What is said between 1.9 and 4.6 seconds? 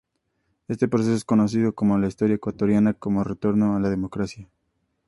la historia ecuatoriana como "Retorno a la Democracia".